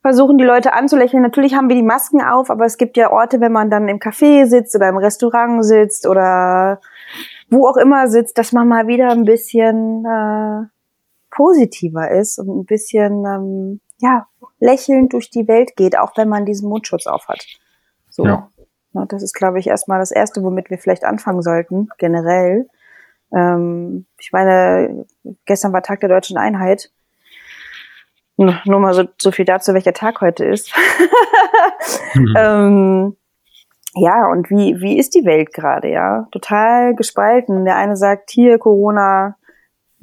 versuchen 0.03 0.37
die 0.39 0.45
Leute 0.45 0.75
anzulächeln. 0.75 1.23
Natürlich 1.23 1.55
haben 1.55 1.69
wir 1.69 1.77
die 1.77 1.83
Masken 1.83 2.23
auf, 2.23 2.51
aber 2.51 2.65
es 2.67 2.77
gibt 2.77 2.97
ja 2.97 3.11
Orte, 3.11 3.41
wenn 3.41 3.53
man 3.53 3.71
dann 3.71 3.89
im 3.89 3.99
Café 3.99 4.47
sitzt 4.47 4.75
oder 4.77 4.89
im 4.89 4.99
Restaurant 4.99 5.65
sitzt 5.65 6.07
oder 6.07 6.81
wo 7.51 7.67
auch 7.67 7.77
immer 7.79 8.09
sitzt, 8.09 8.37
dass 8.39 8.53
man 8.53 8.69
mal 8.69 8.87
wieder 8.87 9.11
ein 9.11 9.25
bisschen 9.25 10.05
äh, 10.05 10.67
positiver 11.35 12.11
ist 12.11 12.39
und 12.39 12.49
ein 12.49 12.65
bisschen 12.65 13.25
ähm, 13.27 13.81
ja 13.99 14.27
lächelnd 14.61 15.13
durch 15.13 15.31
die 15.31 15.49
Welt 15.49 15.77
geht, 15.77 15.99
auch 15.99 16.17
wenn 16.17 16.29
man 16.29 16.47
diesen 16.47 16.69
Mundschutz 16.69 17.07
aufhat. 17.07 17.45
So. 18.11 18.25
Ja. 18.25 18.51
Ja, 18.95 19.07
das 19.07 19.25
ist, 19.25 19.35
glaube 19.35 19.59
ich, 19.59 19.67
erstmal 19.67 19.99
das 19.99 20.13
Erste, 20.13 20.45
womit 20.45 20.71
wir 20.71 20.79
vielleicht 20.79 21.05
anfangen 21.05 21.43
sollten, 21.43 21.89
generell. 21.99 22.69
Ähm, 23.35 24.07
ich 24.21 24.31
meine, 24.31 25.05
gestern 25.47 25.73
war 25.73 25.83
Tag 25.83 25.99
der 25.99 26.09
deutschen 26.09 26.37
Einheit. 26.37 26.93
Nur 28.37 28.61
nur 28.65 28.79
mal 28.79 28.95
so, 28.95 29.05
so 29.21 29.33
viel 29.33 29.45
dazu, 29.45 29.75
welcher 29.75 29.95
Tag 29.95 30.21
heute 30.21 30.45
ist. 30.45 30.73
Mhm. 32.15 32.35
ähm, 32.39 33.17
ja, 33.97 34.29
und 34.31 34.51
wie, 34.51 34.81
wie 34.81 34.99
ist 34.99 35.15
die 35.15 35.25
Welt 35.25 35.53
gerade, 35.53 35.89
ja? 35.89 36.29
Total 36.31 36.95
gespalten. 36.95 37.65
Der 37.65 37.77
eine 37.77 37.97
sagt, 37.97 38.31
hier 38.31 38.59
Corona 38.59 39.37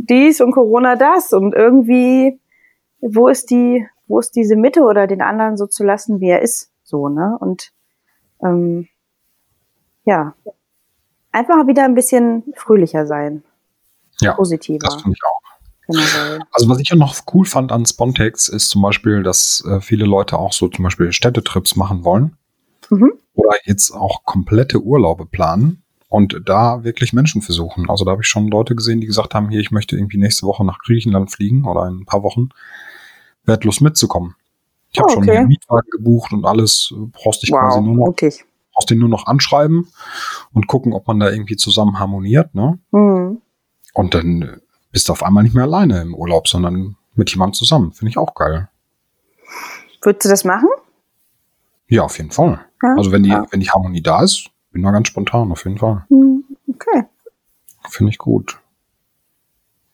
dies 0.09 0.41
und 0.41 0.51
Corona 0.51 0.95
das 0.95 1.33
und 1.33 1.53
irgendwie, 1.53 2.39
wo 2.99 3.27
ist 3.27 3.49
die, 3.49 3.85
wo 4.07 4.19
ist 4.19 4.35
diese 4.35 4.55
Mitte 4.55 4.81
oder 4.81 5.07
den 5.07 5.21
anderen 5.21 5.57
so 5.57 5.67
zu 5.67 5.83
lassen, 5.83 6.19
wie 6.19 6.29
er 6.29 6.41
ist, 6.41 6.71
so, 6.83 7.09
ne? 7.09 7.37
Und 7.39 7.71
ähm, 8.43 8.87
ja, 10.05 10.33
einfach 11.31 11.67
wieder 11.67 11.83
ein 11.85 11.95
bisschen 11.95 12.43
fröhlicher 12.55 13.05
sein, 13.05 13.43
Ja, 14.19 14.33
positiver, 14.33 14.79
das 14.79 15.01
finde 15.01 15.15
ich 15.15 15.23
auch. 15.23 15.41
generell. 15.87 16.39
Also 16.51 16.69
was 16.69 16.79
ich 16.79 16.91
auch 16.91 16.97
noch 16.97 17.15
cool 17.33 17.45
fand 17.45 17.71
an 17.71 17.85
Spontex 17.85 18.47
ist 18.47 18.69
zum 18.69 18.81
Beispiel, 18.81 19.23
dass 19.23 19.63
äh, 19.67 19.81
viele 19.81 20.05
Leute 20.05 20.37
auch 20.37 20.53
so 20.53 20.67
zum 20.67 20.83
Beispiel 20.83 21.11
Städtetrips 21.11 21.75
machen 21.75 22.03
wollen. 22.03 22.37
Mhm. 22.89 23.13
Oder 23.33 23.55
jetzt 23.63 23.91
auch 23.91 24.25
komplette 24.25 24.81
Urlaube 24.81 25.25
planen 25.25 25.83
und 26.11 26.41
da 26.43 26.83
wirklich 26.83 27.13
Menschen 27.13 27.41
versuchen. 27.41 27.89
Also 27.89 28.03
da 28.03 28.11
habe 28.11 28.21
ich 28.21 28.27
schon 28.27 28.49
Leute 28.49 28.75
gesehen, 28.75 28.99
die 28.99 29.07
gesagt 29.07 29.33
haben, 29.33 29.49
hier, 29.49 29.61
ich 29.61 29.71
möchte 29.71 29.95
irgendwie 29.95 30.17
nächste 30.17 30.45
Woche 30.45 30.65
nach 30.65 30.79
Griechenland 30.79 31.31
fliegen 31.31 31.63
oder 31.63 31.87
in 31.87 32.01
ein 32.01 32.05
paar 32.05 32.21
Wochen. 32.21 32.49
Wer 33.45 33.53
hat 33.53 33.63
Lust 33.63 33.79
mitzukommen? 33.79 34.35
Ich 34.91 34.99
habe 34.99 35.07
oh, 35.09 35.17
okay. 35.17 35.25
schon 35.27 35.37
einen 35.37 35.47
Mietwagen 35.47 35.89
gebucht 35.89 36.33
und 36.33 36.43
alles. 36.43 36.93
Brauchst 37.13 37.43
dich 37.43 37.51
wow, 37.51 37.61
quasi 37.61 37.81
nur 37.81 37.95
noch, 37.95 38.07
okay. 38.07 38.33
brauchst 38.73 38.89
den 38.89 38.99
nur 38.99 39.07
noch 39.07 39.25
anschreiben 39.25 39.87
und 40.51 40.67
gucken, 40.67 40.91
ob 40.91 41.07
man 41.07 41.17
da 41.17 41.29
irgendwie 41.29 41.55
zusammen 41.55 41.97
harmoniert, 41.97 42.53
ne? 42.53 42.77
Mhm. 42.91 43.41
Und 43.93 44.13
dann 44.13 44.59
bist 44.91 45.07
du 45.07 45.13
auf 45.13 45.23
einmal 45.23 45.43
nicht 45.43 45.55
mehr 45.55 45.63
alleine 45.63 46.01
im 46.01 46.13
Urlaub, 46.13 46.49
sondern 46.49 46.97
mit 47.15 47.29
jemandem 47.29 47.53
zusammen. 47.53 47.93
Finde 47.93 48.09
ich 48.09 48.17
auch 48.17 48.35
geil. 48.35 48.67
Würdest 50.01 50.25
du 50.25 50.29
das 50.29 50.43
machen? 50.43 50.67
Ja, 51.87 52.03
auf 52.03 52.17
jeden 52.17 52.31
Fall. 52.31 52.65
Ja? 52.83 52.95
Also 52.97 53.13
wenn 53.13 53.23
die, 53.23 53.29
ja. 53.29 53.45
wenn 53.49 53.61
die 53.61 53.69
Harmonie 53.69 54.01
da 54.01 54.23
ist, 54.23 54.49
bin 54.71 54.83
da 54.83 54.91
ganz 54.91 55.07
spontan, 55.07 55.51
auf 55.51 55.65
jeden 55.65 55.77
Fall. 55.77 56.05
Hm, 56.09 56.43
okay. 56.67 57.03
Finde 57.89 58.11
ich 58.11 58.17
gut. 58.17 58.59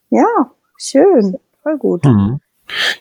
Ja, 0.10 0.52
schön. 0.78 1.38
Voll 1.64 1.78
gut. 1.78 2.06
Mhm. 2.06 2.40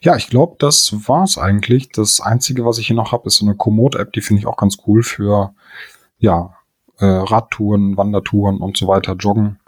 Ja, 0.01 0.17
ich 0.17 0.29
glaube, 0.29 0.57
das 0.59 1.09
war's 1.09 1.39
eigentlich. 1.39 1.91
Das 1.91 2.21
Einzige, 2.21 2.65
was 2.65 2.79
ich 2.79 2.87
hier 2.87 2.97
noch 2.97 3.13
habe, 3.13 3.27
ist 3.27 3.37
so 3.37 3.47
eine 3.47 3.57
Komoot-App, 3.57 4.13
die 4.13 4.21
finde 4.21 4.41
ich 4.41 4.47
auch 4.47 4.57
ganz 4.57 4.79
cool 4.87 5.03
für 5.03 5.55
ja, 6.19 6.55
äh, 6.99 7.05
Radtouren, 7.05 7.97
Wandertouren 7.97 8.59
und 8.59 8.77
so 8.77 8.87
weiter, 8.87 9.15
Joggen. 9.15 9.59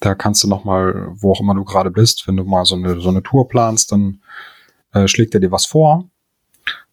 Da 0.00 0.14
kannst 0.14 0.44
du 0.44 0.48
noch 0.48 0.64
mal, 0.64 1.08
wo 1.12 1.32
auch 1.32 1.40
immer 1.40 1.54
du 1.54 1.64
gerade 1.64 1.90
bist, 1.90 2.26
wenn 2.26 2.36
du 2.36 2.44
mal 2.44 2.64
so 2.64 2.76
eine, 2.76 3.00
so 3.00 3.08
eine 3.08 3.22
Tour 3.22 3.48
planst, 3.48 3.92
dann 3.92 4.22
äh, 4.92 5.08
schlägt 5.08 5.34
er 5.34 5.40
dir 5.40 5.52
was 5.52 5.66
vor. 5.66 6.08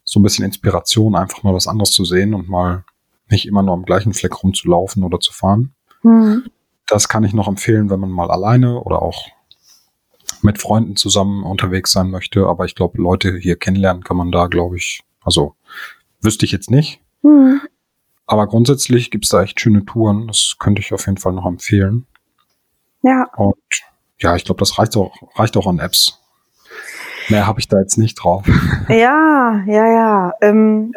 So 0.04 0.20
ein 0.20 0.24
bisschen 0.24 0.46
Inspiration, 0.46 1.16
einfach 1.16 1.44
mal 1.44 1.54
was 1.54 1.68
anderes 1.68 1.92
zu 1.92 2.04
sehen 2.06 2.34
und 2.34 2.50
mal 2.50 2.84
nicht 3.30 3.48
immer 3.48 3.64
nur 3.64 3.74
am 3.74 3.86
gleichen 3.86 4.14
Fleck 4.14 4.44
rumzulaufen 4.44 5.04
oder 5.04 5.20
zu 5.20 5.34
fahren. 5.34 5.74
Mhm. 6.04 6.50
Das 6.88 7.10
kann 7.10 7.24
ich 7.24 7.34
noch 7.34 7.48
empfehlen, 7.48 7.90
wenn 7.90 8.00
man 8.00 8.12
mal 8.12 8.30
alleine 8.30 8.80
oder 8.82 9.02
auch 9.02 9.28
mit 10.42 10.62
Freunden 10.62 10.96
zusammen 10.96 11.44
unterwegs 11.44 11.92
sein 11.92 12.12
möchte. 12.12 12.48
Aber 12.48 12.66
ich 12.66 12.76
glaube, 12.76 13.02
Leute 13.02 13.38
hier 13.38 13.58
kennenlernen 13.58 14.04
kann 14.04 14.18
man 14.18 14.32
da, 14.32 14.48
glaube 14.48 14.78
ich, 14.78 15.04
also 15.24 15.56
wüsste 16.22 16.46
ich 16.46 16.52
jetzt 16.52 16.70
nicht. 16.70 17.02
Mhm. 17.24 17.62
Aber 18.28 18.48
grundsätzlich 18.48 19.12
gibt 19.12 19.26
es 19.26 19.30
da 19.30 19.44
echt 19.44 19.60
schöne 19.60 19.86
Touren. 19.86 20.28
Das 20.28 20.56
könnte 20.60 20.82
ich 20.82 20.94
auf 20.94 21.06
jeden 21.06 21.18
Fall 21.18 21.34
noch 21.34 21.46
empfehlen. 21.46 22.06
Ja. 23.02 23.28
Und 23.36 23.56
ja, 24.20 24.36
ich 24.36 24.46
glaube, 24.46 24.60
das 24.60 24.80
reicht 24.80 24.96
auch, 24.98 25.14
reicht 25.36 25.58
auch 25.58 25.68
an 25.68 25.80
Apps. 25.80 26.20
Mehr 27.30 27.48
habe 27.48 27.60
ich 27.60 27.68
da 27.68 27.80
jetzt 27.80 27.98
nicht 27.98 28.16
drauf. 28.16 28.46
Ja, 28.88 29.64
ja, 29.66 29.88
ja. 29.88 30.34
Ähm, 30.42 30.94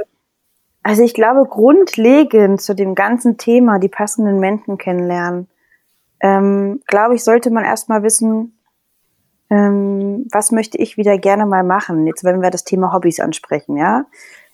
also 0.88 1.02
ich 1.02 1.12
glaube, 1.12 1.46
grundlegend 1.46 2.62
zu 2.62 2.74
dem 2.74 2.94
ganzen 2.94 3.36
Thema, 3.36 3.78
die 3.78 3.90
passenden 3.90 4.40
Menschen 4.40 4.78
kennenlernen, 4.78 5.46
ähm, 6.22 6.80
glaube 6.86 7.14
ich, 7.14 7.22
sollte 7.22 7.50
man 7.50 7.62
erstmal 7.62 8.02
wissen, 8.02 8.58
ähm, 9.50 10.26
was 10.32 10.50
möchte 10.50 10.78
ich 10.78 10.96
wieder 10.96 11.18
gerne 11.18 11.44
mal 11.44 11.62
machen? 11.62 12.06
Jetzt, 12.06 12.24
wenn 12.24 12.40
wir 12.40 12.50
das 12.50 12.64
Thema 12.64 12.94
Hobbys 12.94 13.20
ansprechen, 13.20 13.76
ja. 13.76 14.06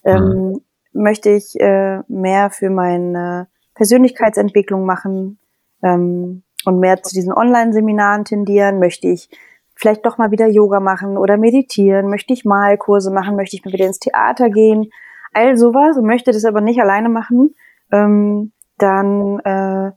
Ähm, 0.03 0.25
mhm. 0.25 0.61
Möchte 0.93 1.31
ich 1.31 1.55
äh, 1.61 2.01
mehr 2.09 2.51
für 2.51 2.69
meine 2.69 3.47
Persönlichkeitsentwicklung 3.77 4.85
machen 4.85 5.39
ähm, 5.85 6.43
und 6.65 6.81
mehr 6.81 7.01
zu 7.01 7.15
diesen 7.15 7.33
Online-Seminaren 7.33 8.25
tendieren? 8.25 8.81
Möchte 8.81 9.07
ich 9.07 9.31
vielleicht 9.77 10.05
doch 10.05 10.19
mal 10.19 10.33
wieder 10.33 10.49
Yoga 10.49 10.81
machen 10.81 11.17
oder 11.17 11.37
meditieren? 11.37 12.11
Möchte 12.11 12.33
ich 12.33 12.45
Malkurse 12.45 13.13
machen? 13.13 13.37
Möchte 13.37 13.55
ich 13.55 13.65
mal 13.65 13.73
wieder 13.73 13.87
ins 13.87 14.01
Theater 14.01 14.51
gehen? 14.51 14.91
All 15.35 15.57
sowas 15.57 15.97
und 15.97 16.07
möchte 16.07 16.33
das 16.33 16.45
aber 16.45 16.61
nicht 16.61 16.81
alleine 16.81 17.09
machen, 17.09 17.55
ähm, 17.93 18.53
dann, 18.79 19.41
äh, 19.41 19.93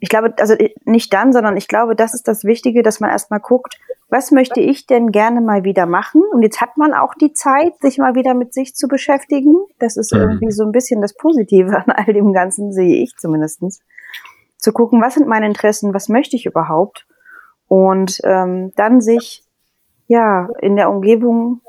ich 0.00 0.08
glaube, 0.08 0.34
also 0.38 0.54
nicht 0.84 1.12
dann, 1.12 1.32
sondern 1.32 1.56
ich 1.56 1.68
glaube, 1.68 1.96
das 1.96 2.14
ist 2.14 2.28
das 2.28 2.44
Wichtige, 2.44 2.82
dass 2.82 3.00
man 3.00 3.10
erstmal 3.10 3.40
guckt, 3.40 3.78
was 4.10 4.30
möchte 4.30 4.60
ich 4.60 4.86
denn 4.86 5.12
gerne 5.12 5.40
mal 5.40 5.64
wieder 5.64 5.86
machen? 5.86 6.22
Und 6.32 6.42
jetzt 6.42 6.60
hat 6.60 6.78
man 6.78 6.94
auch 6.94 7.14
die 7.14 7.32
Zeit, 7.32 7.78
sich 7.80 7.98
mal 7.98 8.14
wieder 8.14 8.34
mit 8.34 8.54
sich 8.54 8.74
zu 8.74 8.88
beschäftigen. 8.88 9.54
Das 9.78 9.96
ist 9.96 10.14
mhm. 10.14 10.20
irgendwie 10.20 10.50
so 10.50 10.64
ein 10.64 10.72
bisschen 10.72 11.02
das 11.02 11.14
Positive 11.14 11.76
an 11.76 11.90
all 11.90 12.12
dem 12.12 12.32
Ganzen, 12.32 12.72
sehe 12.72 13.02
ich 13.02 13.14
zumindestens. 13.16 13.80
Zu 14.56 14.72
gucken, 14.72 15.02
was 15.02 15.14
sind 15.14 15.28
meine 15.28 15.46
Interessen, 15.46 15.94
was 15.94 16.08
möchte 16.08 16.36
ich 16.36 16.46
überhaupt? 16.46 17.06
Und 17.66 18.20
ähm, 18.24 18.72
dann 18.76 19.00
sich 19.00 19.44
ja 20.06 20.48
in 20.60 20.76
der 20.76 20.90
Umgebung 20.90 21.60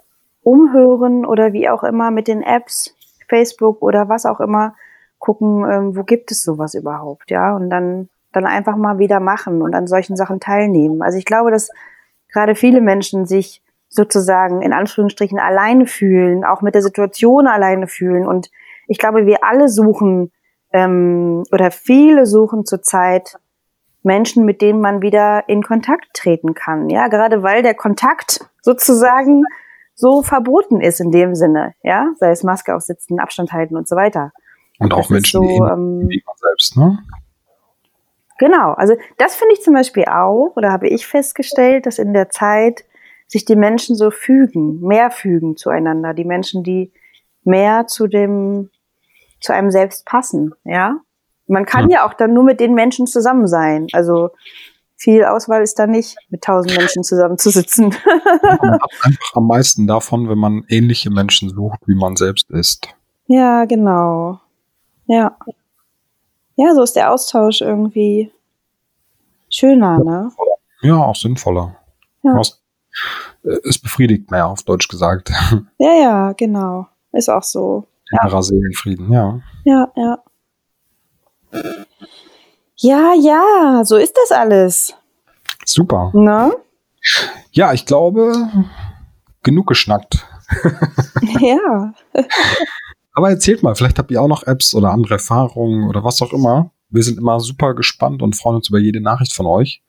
umhören 0.41 1.25
oder 1.25 1.51
wie 1.51 1.69
auch 1.69 1.83
immer 1.83 2.09
mit 2.09 2.27
den 2.29 2.41
Apps, 2.41 2.95
Facebook 3.29 3.81
oder 3.81 4.09
was 4.09 4.25
auch 4.25 4.39
immer, 4.39 4.75
gucken, 5.19 5.65
ähm, 5.69 5.95
wo 5.95 6.03
gibt 6.03 6.31
es 6.31 6.43
sowas 6.43 6.73
überhaupt, 6.73 7.31
ja? 7.31 7.55
Und 7.55 7.69
dann 7.69 8.09
dann 8.31 8.45
einfach 8.45 8.75
mal 8.75 8.99
wieder 8.99 9.19
machen 9.19 9.61
und 9.61 9.73
an 9.73 9.87
solchen 9.87 10.15
Sachen 10.15 10.39
teilnehmen. 10.39 11.01
Also 11.01 11.17
ich 11.17 11.25
glaube, 11.25 11.51
dass 11.51 11.69
gerade 12.31 12.55
viele 12.55 12.81
Menschen 12.81 13.25
sich 13.25 13.63
sozusagen 13.87 14.61
in 14.61 14.71
Anführungsstrichen 14.71 15.39
alleine 15.39 15.87
fühlen, 15.87 16.43
auch 16.45 16.61
mit 16.61 16.75
der 16.75 16.83
Situation 16.83 17.47
alleine 17.47 17.87
fühlen. 17.87 18.27
Und 18.27 18.51
ich 18.87 18.99
glaube, 18.99 19.25
wir 19.25 19.43
alle 19.43 19.67
suchen 19.67 20.31
ähm, 20.71 21.43
oder 21.51 21.71
viele 21.71 22.27
suchen 22.27 22.65
zurzeit 22.65 23.39
Menschen, 24.03 24.45
mit 24.45 24.61
denen 24.61 24.79
man 24.79 25.01
wieder 25.01 25.49
in 25.49 25.63
Kontakt 25.63 26.13
treten 26.13 26.53
kann. 26.53 26.89
Ja, 26.89 27.07
gerade 27.07 27.41
weil 27.41 27.63
der 27.63 27.73
Kontakt 27.73 28.47
sozusagen 28.61 29.43
so 29.99 30.21
verboten 30.21 30.79
ist 30.79 31.01
in 31.01 31.11
dem 31.11 31.35
Sinne. 31.35 31.73
Ja, 31.83 32.13
sei 32.19 32.31
es 32.31 32.43
Maske 32.43 32.73
aufsetzen, 32.73 33.19
Abstand 33.19 33.51
halten 33.51 33.75
und 33.75 33.85
so 33.85 33.97
weiter. 33.97 34.31
Und 34.79 34.93
auch 34.93 35.01
das 35.01 35.09
Menschen 35.09 35.41
so, 35.41 35.47
wie, 35.47 35.57
ähm, 35.57 36.09
selbst, 36.37 36.77
ne? 36.77 36.99
Genau, 38.37 38.71
also 38.71 38.95
das 39.17 39.35
finde 39.35 39.55
ich 39.55 39.61
zum 39.61 39.73
Beispiel 39.73 40.05
auch, 40.05 40.53
oder 40.55 40.71
habe 40.71 40.87
ich 40.87 41.05
festgestellt, 41.05 41.85
dass 41.85 41.99
in 41.99 42.13
der 42.13 42.29
Zeit 42.29 42.85
sich 43.27 43.43
die 43.43 43.57
Menschen 43.57 43.97
so 43.97 44.09
fügen, 44.09 44.79
mehr 44.79 45.11
fügen 45.11 45.57
zueinander, 45.57 46.13
die 46.13 46.23
Menschen, 46.23 46.63
die 46.63 46.93
mehr 47.43 47.85
zu 47.87 48.07
dem, 48.07 48.69
zu 49.41 49.53
einem 49.53 49.69
selbst 49.69 50.05
passen, 50.05 50.53
ja. 50.63 51.01
Man 51.45 51.65
kann 51.65 51.89
ja, 51.89 51.97
ja 51.97 52.07
auch 52.07 52.13
dann 52.13 52.33
nur 52.33 52.43
mit 52.43 52.61
den 52.61 52.73
Menschen 52.73 53.05
zusammen 53.05 53.47
sein. 53.47 53.87
Also 53.91 54.29
viel 54.99 55.23
Auswahl 55.25 55.63
ist 55.63 55.79
da 55.79 55.87
nicht, 55.87 56.15
mit 56.29 56.43
tausend 56.43 56.77
Menschen 56.77 57.03
zusammenzusitzen. 57.03 57.95
man 58.43 58.71
hat 58.81 58.91
einfach 59.01 59.35
am 59.35 59.47
meisten 59.47 59.87
davon, 59.87 60.29
wenn 60.29 60.37
man 60.37 60.63
ähnliche 60.69 61.09
Menschen 61.09 61.49
sucht, 61.49 61.79
wie 61.87 61.95
man 61.95 62.15
selbst 62.15 62.51
ist. 62.51 62.87
Ja, 63.27 63.65
genau. 63.65 64.39
Ja 65.07 65.35
ja, 66.59 66.75
so 66.75 66.83
ist 66.83 66.95
der 66.97 67.11
Austausch 67.13 67.61
irgendwie 67.61 68.31
schöner, 69.49 70.03
ne? 70.03 70.29
Ja, 70.81 70.97
auch 70.97 71.15
sinnvoller. 71.15 71.77
Ja. 72.21 72.37
Äh, 72.37 73.59
es 73.63 73.79
befriedigt 73.79 74.29
mehr, 74.29 74.47
auf 74.47 74.63
Deutsch 74.63 74.89
gesagt. 74.89 75.31
Ja, 75.77 75.93
ja, 75.93 76.33
genau. 76.33 76.87
Ist 77.13 77.29
auch 77.29 77.43
so. 77.43 77.87
Innerer 78.11 78.35
ja. 78.35 78.41
Seelenfrieden, 78.41 79.11
ja. 79.11 79.39
Ja, 79.63 79.91
ja. 79.95 80.23
Ja, 82.81 83.13
ja, 83.13 83.83
so 83.83 83.97
ist 83.97 84.15
das 84.15 84.31
alles. 84.31 84.93
Super. 85.65 86.11
Ne? 86.13 86.55
Ja, 87.51 87.73
ich 87.73 87.85
glaube, 87.85 88.49
genug 89.43 89.67
geschnackt. 89.67 90.25
ja. 91.41 91.93
Aber 93.13 93.29
erzählt 93.29 93.63
mal, 93.63 93.75
vielleicht 93.75 93.99
habt 93.99 94.11
ihr 94.11 94.21
auch 94.21 94.29
noch 94.29 94.43
Apps 94.43 94.73
oder 94.73 94.91
andere 94.91 95.15
Erfahrungen 95.15 95.89
oder 95.89 96.05
was 96.05 96.21
auch 96.21 96.31
immer. 96.31 96.71
Wir 96.89 97.03
sind 97.03 97.17
immer 97.17 97.41
super 97.41 97.75
gespannt 97.75 98.21
und 98.21 98.37
freuen 98.37 98.55
uns 98.55 98.69
über 98.69 98.79
jede 98.79 99.01
Nachricht 99.01 99.33
von 99.33 99.45
euch. 99.45 99.83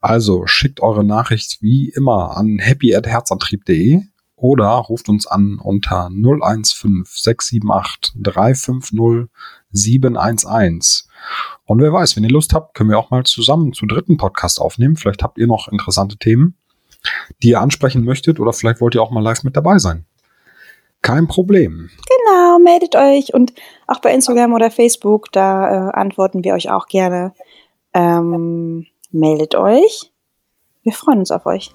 Also 0.00 0.46
schickt 0.46 0.80
eure 0.80 1.02
Nachricht 1.02 1.60
wie 1.60 1.88
immer 1.88 2.36
an 2.36 2.58
happy@herzantrieb.de 2.60 4.02
oder 4.36 4.68
ruft 4.68 5.08
uns 5.08 5.26
an 5.26 5.58
unter 5.58 6.08
015 6.10 7.02
678 7.04 8.14
350 8.22 9.28
711. 9.72 11.05
Und 11.64 11.80
wer 11.80 11.92
weiß, 11.92 12.16
wenn 12.16 12.24
ihr 12.24 12.30
Lust 12.30 12.54
habt, 12.54 12.74
können 12.74 12.90
wir 12.90 12.98
auch 12.98 13.10
mal 13.10 13.24
zusammen 13.24 13.72
zu 13.72 13.86
dritten 13.86 14.16
Podcast 14.16 14.60
aufnehmen. 14.60 14.96
Vielleicht 14.96 15.22
habt 15.22 15.38
ihr 15.38 15.46
noch 15.46 15.68
interessante 15.68 16.16
Themen, 16.16 16.56
die 17.42 17.50
ihr 17.50 17.60
ansprechen 17.60 18.04
möchtet 18.04 18.40
oder 18.40 18.52
vielleicht 18.52 18.80
wollt 18.80 18.94
ihr 18.94 19.02
auch 19.02 19.10
mal 19.10 19.22
live 19.22 19.42
mit 19.42 19.56
dabei 19.56 19.78
sein. 19.78 20.06
Kein 21.02 21.28
Problem. 21.28 21.90
Genau, 22.08 22.58
meldet 22.58 22.96
euch 22.96 23.32
und 23.32 23.52
auch 23.86 24.00
bei 24.00 24.12
Instagram 24.12 24.54
oder 24.54 24.70
Facebook, 24.70 25.30
da 25.32 25.88
äh, 25.88 25.92
antworten 25.92 26.42
wir 26.42 26.54
euch 26.54 26.70
auch 26.70 26.86
gerne. 26.86 27.32
Ähm, 27.94 28.86
meldet 29.12 29.54
euch. 29.54 30.12
Wir 30.82 30.92
freuen 30.92 31.20
uns 31.20 31.30
auf 31.30 31.46
euch. 31.46 31.74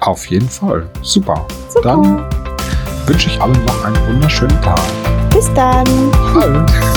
Auf 0.00 0.26
jeden 0.26 0.48
Fall. 0.48 0.90
Super. 1.02 1.46
Super. 1.68 1.82
Dann 1.82 2.30
wünsche 3.06 3.28
ich 3.28 3.40
allen 3.40 3.64
noch 3.64 3.84
einen 3.84 4.06
wunderschönen 4.08 4.60
Tag. 4.62 4.80
Bis 5.30 5.52
dann. 5.54 5.84
Bye. 6.34 6.95